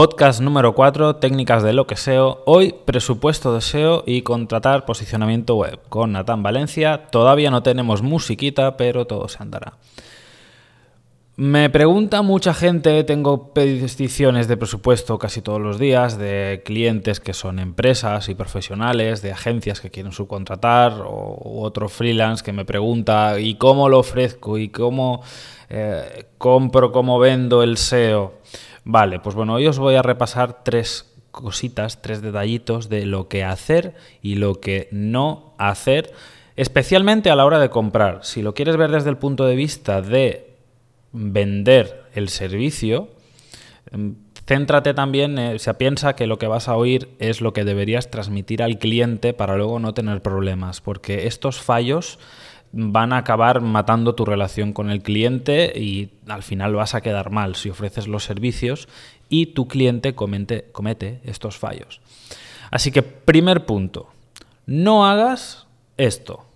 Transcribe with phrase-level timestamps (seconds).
[0.00, 2.42] Podcast número 4, técnicas de lo que SEO.
[2.46, 5.78] Hoy, presupuesto de SEO y contratar posicionamiento web.
[5.90, 9.74] Con Natán Valencia, todavía no tenemos musiquita, pero todo se andará.
[11.36, 17.34] Me pregunta mucha gente, tengo peticiones de presupuesto casi todos los días, de clientes que
[17.34, 23.38] son empresas y profesionales, de agencias que quieren subcontratar, o otro freelance que me pregunta,
[23.38, 24.56] ¿y cómo lo ofrezco?
[24.56, 25.22] ¿Y cómo
[25.68, 28.40] eh, compro, cómo vendo el SEO?
[28.84, 33.44] Vale, pues bueno, hoy os voy a repasar tres cositas, tres detallitos de lo que
[33.44, 36.12] hacer y lo que no hacer,
[36.56, 38.20] especialmente a la hora de comprar.
[38.22, 40.54] Si lo quieres ver desde el punto de vista de
[41.12, 43.08] vender el servicio,
[43.92, 44.16] em,
[44.46, 47.64] céntrate también, eh, o sea, piensa que lo que vas a oír es lo que
[47.64, 52.18] deberías transmitir al cliente para luego no tener problemas, porque estos fallos
[52.72, 57.30] van a acabar matando tu relación con el cliente y al final vas a quedar
[57.30, 58.88] mal si ofreces los servicios
[59.28, 62.00] y tu cliente comete estos fallos.
[62.70, 64.08] Así que primer punto,
[64.66, 66.46] no hagas esto.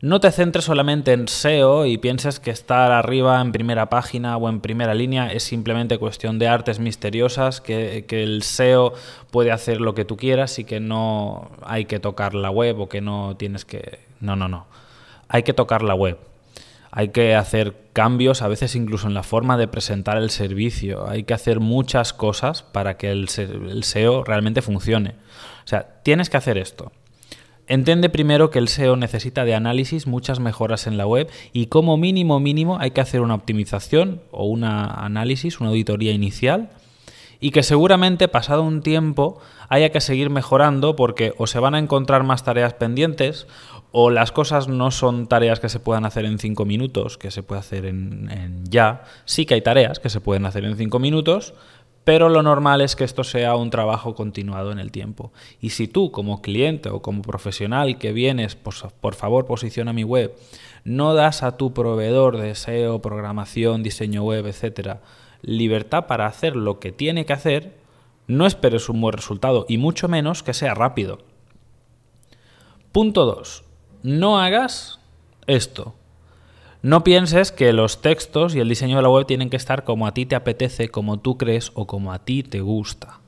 [0.00, 4.48] No te centres solamente en SEO y pienses que estar arriba en primera página o
[4.48, 8.92] en primera línea es simplemente cuestión de artes misteriosas, que, que, el SEO
[9.32, 12.88] puede hacer lo que tú quieras y que no hay que tocar la web o
[12.88, 13.98] que no tienes que...
[14.20, 14.66] No, no, no
[15.28, 16.18] hay que tocar la web.
[16.90, 21.08] Hay que hacer cambios, a veces incluso en la forma de presentar el servicio.
[21.08, 25.10] Hay que hacer muchas cosas para que el, SEO realmente funcione.
[25.64, 26.92] O sea, tienes que hacer esto.
[27.66, 31.98] Entiende primero que el SEO necesita de análisis, muchas mejoras en la web y como
[31.98, 36.70] mínimo mínimo hay que hacer una optimización o un análisis, una auditoría inicial
[37.40, 41.78] y que seguramente pasado un tiempo haya que seguir mejorando porque o se van a
[41.78, 43.46] encontrar más tareas pendientes
[43.90, 47.42] o las cosas no son tareas que se puedan hacer en cinco minutos, que se
[47.42, 49.04] puede hacer en, ya.
[49.24, 51.54] Sí que hay tareas que se pueden hacer en cinco minutos,
[52.04, 55.32] pero lo normal es que esto sea un trabajo continuado en el tiempo.
[55.60, 60.04] Y si tú como cliente o como profesional que vienes, pues, por favor posiciona mi
[60.04, 60.34] web,
[60.84, 65.00] no das a tu proveedor de SEO, programación, diseño web, etcétera,
[65.42, 67.78] libertad para hacer lo que tiene que hacer,
[68.26, 71.18] no esperes un buen resultado y mucho menos que sea rápido.
[72.92, 73.67] Punto 2
[74.02, 74.98] no hagas
[75.46, 75.94] esto.
[76.82, 80.06] No pienses que los textos y el diseño de la web tienen que estar como
[80.06, 83.18] a ti te apetece, como tú crees o como a ti te gusta.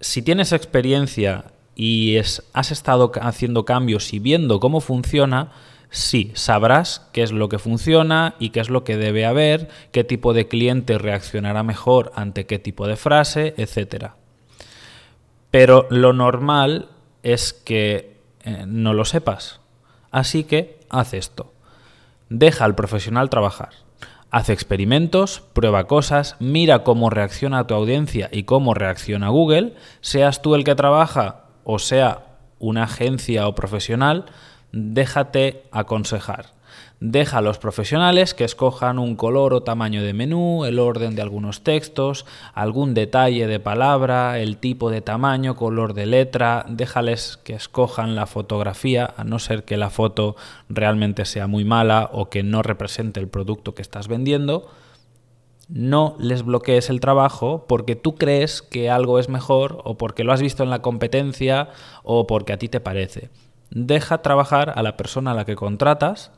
[0.00, 1.44] Si tienes experiencia
[1.76, 5.52] y has estado haciendo cambios y viendo cómo funciona,
[5.90, 10.02] sí, sabrás qué es lo que funciona y qué es lo que debe haber, qué
[10.02, 14.12] tipo de cliente reaccionará mejor ante qué tipo de frase, etc.
[15.50, 16.88] Pero lo normal
[17.22, 19.60] es que eh, no lo sepas.
[20.14, 21.52] Así que haz esto.
[22.28, 23.70] Deja al profesional trabajar.
[24.30, 30.54] Haz experimentos, prueba cosas, mira cómo reacciona tu audiencia y cómo reacciona Google, seas tú
[30.54, 32.26] el que trabaja o sea
[32.60, 34.26] una agencia o profesional,
[34.70, 36.52] déjate aconsejar.
[37.00, 41.22] Deja a los profesionales que escojan un color o tamaño de menú, el orden de
[41.22, 42.24] algunos textos,
[42.54, 46.64] algún detalle de palabra, el tipo de tamaño, color de letra.
[46.68, 50.36] Déjales que escojan la fotografía, a no ser que la foto
[50.68, 54.70] realmente sea muy mala o que no represente el producto que estás vendiendo.
[55.68, 60.32] No les bloquees el trabajo porque tú crees que algo es mejor o porque lo
[60.32, 61.68] has visto en la competencia
[62.02, 63.30] o porque a ti te parece.
[63.70, 66.30] Deja trabajar a la persona a la que contratas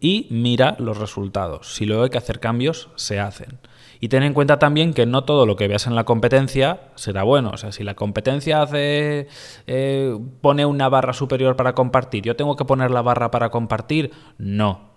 [0.00, 1.74] y mira los resultados.
[1.74, 3.58] Si luego hay que hacer cambios, se hacen.
[4.00, 7.24] Y ten en cuenta también que no todo lo que veas en la competencia será
[7.24, 7.50] bueno.
[7.50, 9.26] O sea, si la competencia hace
[9.66, 14.12] eh, pone una barra superior para compartir, yo tengo que poner la barra para compartir,
[14.38, 14.90] no.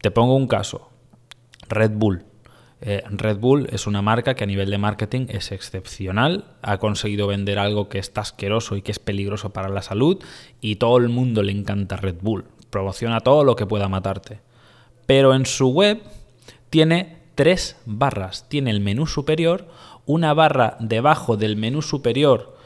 [0.00, 0.90] Te pongo un caso.
[1.68, 2.24] Red Bull.
[2.82, 7.26] Eh, Red Bull es una marca que a nivel de marketing es excepcional, ha conseguido
[7.26, 10.22] vender algo que está asqueroso y que es peligroso para la salud
[10.60, 14.40] y todo el mundo le encanta Red Bull promociona todo lo que pueda matarte.
[15.06, 16.02] Pero en su web
[16.70, 18.48] tiene tres barras.
[18.48, 19.68] Tiene el menú superior,
[20.06, 22.56] una barra debajo del menú superior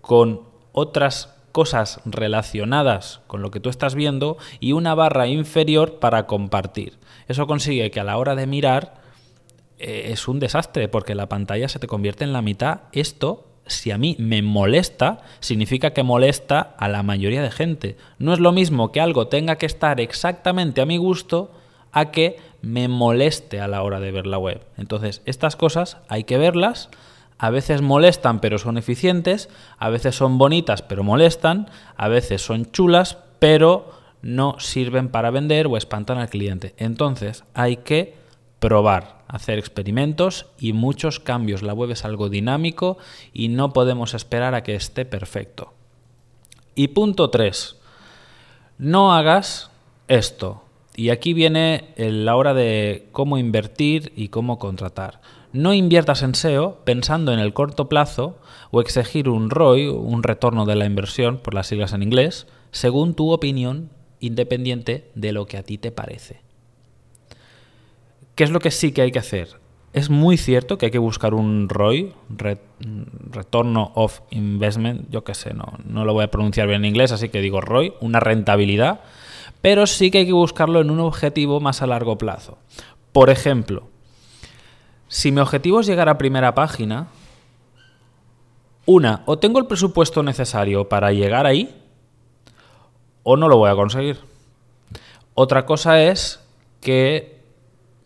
[0.00, 6.28] con otras cosas relacionadas con lo que tú estás viendo y una barra inferior para
[6.28, 6.96] compartir.
[7.26, 9.00] Eso consigue que a la hora de mirar
[9.80, 12.82] eh, es un desastre porque la pantalla se te convierte en la mitad.
[12.92, 17.96] Esto si a mí me molesta, significa que molesta a la mayoría de gente.
[18.18, 21.52] No es lo mismo que algo tenga que estar exactamente a mi gusto
[21.92, 24.60] a que me moleste a la hora de ver la web.
[24.76, 26.90] Entonces, estas cosas hay que verlas.
[27.38, 29.48] A veces molestan pero son eficientes,
[29.78, 33.90] a veces son bonitas pero molestan, a veces son chulas pero
[34.22, 36.74] no sirven para vender o espantan al cliente.
[36.78, 38.14] Entonces, hay que
[38.58, 41.62] probar, hacer experimentos y muchos cambios.
[41.62, 42.98] La web es algo dinámico
[43.32, 45.72] y no podemos esperar a que esté perfecto.
[46.74, 47.76] Y punto 3.
[48.78, 49.70] No hagas
[50.08, 50.62] esto.
[50.94, 55.20] Y aquí viene la hora de cómo invertir y cómo contratar.
[55.52, 58.38] No inviertas en SEO pensando en el corto plazo
[58.70, 63.14] o exigir un ROI, un retorno de la inversión, por las siglas en inglés, según
[63.14, 66.45] tu opinión independiente de lo que a ti te parece.
[68.36, 69.58] ¿Qué es lo que sí que hay que hacer?
[69.94, 72.12] Es muy cierto que hay que buscar un ROI,
[73.30, 77.12] retorno of investment, yo qué sé, no, no lo voy a pronunciar bien en inglés,
[77.12, 79.00] así que digo ROI, una rentabilidad,
[79.62, 82.58] pero sí que hay que buscarlo en un objetivo más a largo plazo.
[83.12, 83.88] Por ejemplo,
[85.08, 87.06] si mi objetivo es llegar a primera página,
[88.84, 91.74] una, o tengo el presupuesto necesario para llegar ahí,
[93.22, 94.18] o no lo voy a conseguir.
[95.32, 96.46] Otra cosa es
[96.82, 97.35] que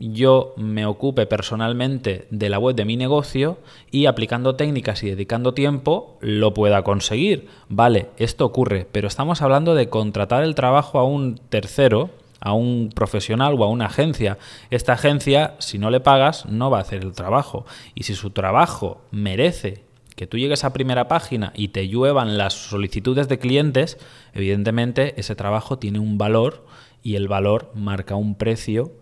[0.00, 3.58] yo me ocupe personalmente de la web de mi negocio
[3.91, 7.49] y aplicando técnicas y dedicando tiempo lo pueda conseguir.
[7.69, 12.08] Vale, esto ocurre, pero estamos hablando de contratar el trabajo a un tercero,
[12.41, 14.38] a un profesional o a una agencia.
[14.70, 17.67] Esta agencia, si no le pagas, no va a hacer el trabajo.
[17.94, 19.85] Y si su trabajo merece
[20.17, 23.99] que tú llegues a primera página y te lluevan las solicitudes de clientes,
[24.32, 26.64] evidentemente ese trabajo tiene un valor
[27.02, 28.93] y el valor marca un precio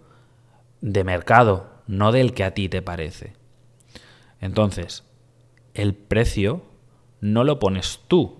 [0.80, 3.34] de mercado, no del que a ti te parece.
[4.40, 5.04] Entonces,
[5.74, 6.62] el precio
[7.20, 8.38] no lo pones tú,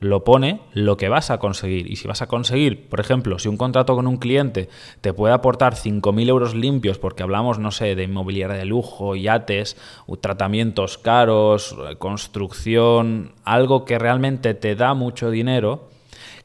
[0.00, 1.90] lo pone lo que vas a conseguir.
[1.90, 4.68] Y si vas a conseguir, por ejemplo, si un contrato con un cliente
[5.00, 9.76] te puede aportar 5.000 euros limpios, porque hablamos, no sé, de inmobiliaria de lujo, yates,
[10.20, 15.88] tratamientos caros, construcción, algo que realmente te da mucho dinero,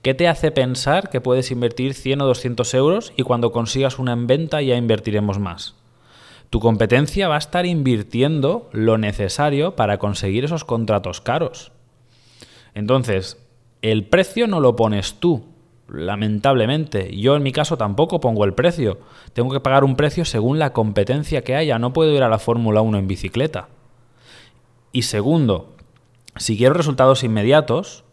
[0.08, 4.14] ¿qué te hace pensar que puedes invertir 100 o 200 euros y cuando consigas una
[4.14, 5.76] en venta ya invertiremos más?
[6.50, 11.74] Tu competencia va a estar invirtiendo lo necesario para conseguir esos contratos caros.
[12.74, 13.38] Entonces,
[13.82, 15.44] el precio no lo pones tú,
[15.90, 17.14] lamentablemente.
[17.18, 19.00] Yo en mi caso tampoco pongo el precio.
[19.34, 21.80] Tengo que pagar un precio según la competencia que haya.
[21.80, 23.68] No puedo ir a la Fórmula 1 en bicicleta.
[24.94, 25.76] Y segundo,
[26.38, 28.06] si quiero resultados inmediatos,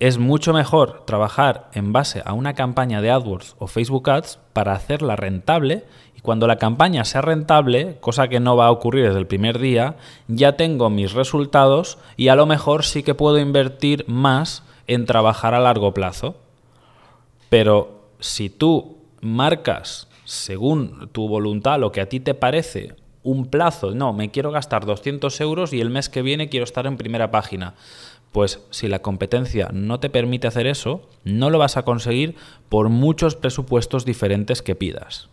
[0.00, 4.72] es mucho mejor trabajar en base a una campaña de AdWords o Facebook Ads para
[4.72, 5.84] hacerla rentable
[6.16, 9.58] y cuando la campaña sea rentable, cosa que no va a ocurrir desde el primer
[9.58, 9.96] día,
[10.28, 15.54] ya tengo mis resultados y a lo mejor sí que puedo invertir más en trabajar
[15.54, 16.36] a largo plazo.
[17.48, 23.94] Pero si tú marcas según tu voluntad lo que a ti te parece un plazo,
[23.94, 27.30] no, me quiero gastar 200 euros y el mes que viene quiero estar en primera
[27.30, 27.74] página.
[28.32, 32.36] Pues si la competencia no te permite hacer eso, no lo vas a conseguir
[32.68, 35.28] por muchos presupuestos diferentes que pidas.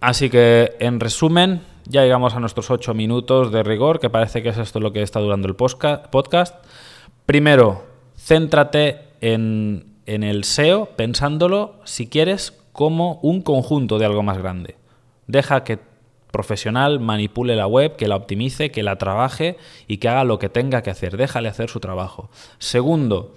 [0.00, 4.50] Así que, en resumen, ya llegamos a nuestros 8 minutos de rigor, que parece que
[4.50, 6.56] es esto lo que está durando el podcast.
[7.26, 7.84] Primero,
[8.16, 14.76] céntrate en, el SEO pensándolo, si quieres, como un conjunto de algo más grande.
[15.26, 15.78] Deja que
[16.34, 20.48] profesional manipule la web, que la optimice, que la trabaje y que haga lo que
[20.48, 21.16] tenga que hacer.
[21.16, 22.28] Déjale hacer su trabajo.
[22.58, 23.36] Segundo,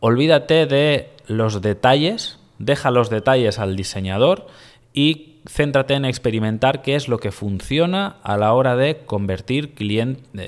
[0.00, 4.48] olvídate de los detalles, deja los detalles al diseñador
[4.92, 9.74] y céntrate en experimentar qué es lo que funciona a la hora de convertir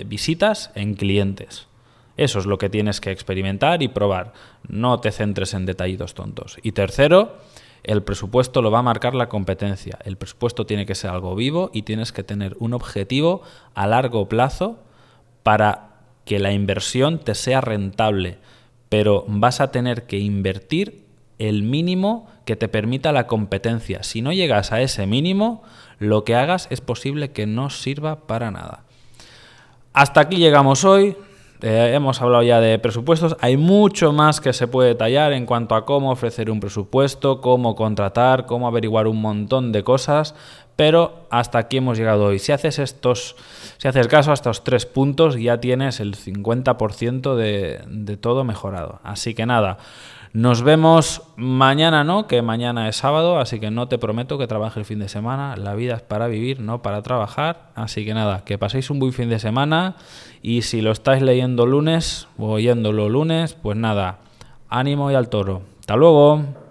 [0.05, 1.69] visitas en clientes.
[2.17, 4.33] Eso es lo que tienes que experimentar y probar.
[4.67, 6.59] No te centres en detallitos tontos.
[6.65, 7.39] Y tercero,
[7.85, 9.99] el presupuesto lo va a marcar la competencia.
[10.05, 13.43] El presupuesto tiene que ser algo vivo y tienes que tener un objetivo
[13.75, 14.79] a largo plazo
[15.43, 15.91] para
[16.25, 18.39] que la inversión te sea rentable.
[18.89, 21.05] Pero vas a tener que invertir
[21.39, 24.03] el mínimo que te permita la competencia.
[24.03, 25.63] Si no llegas a ese mínimo,
[25.99, 28.85] lo que hagas es posible que no sirva para nada.
[29.93, 31.17] Hasta aquí llegamos hoy.
[31.63, 33.37] Eh, hemos hablado ya de presupuestos.
[33.41, 37.75] Hay mucho más que se puede detallar en cuanto a cómo ofrecer un presupuesto, cómo
[37.75, 40.35] contratar, cómo averiguar un montón de cosas.
[40.77, 42.39] Pero hasta aquí hemos llegado hoy.
[42.39, 43.37] Si haces estos,
[43.79, 49.01] si haces caso a estos tres puntos, ya tienes el 50% de, de todo mejorado.
[49.05, 49.79] Así que nada.
[50.35, 52.27] Nos vemos mañana, ¿no?
[52.27, 55.55] Que mañana es sábado, así que no te prometo que trabaje el fin de semana.
[55.57, 57.71] La vida es para vivir, no para trabajar.
[57.77, 59.95] Así que nada, que paséis un buen fin de semana
[60.43, 64.19] y si lo estáis leyendo lunes o oyéndolo lunes, pues nada,
[64.69, 65.63] ánimo y al toro.
[65.79, 66.64] Hasta luego.